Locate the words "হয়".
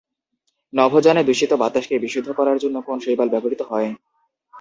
3.71-3.89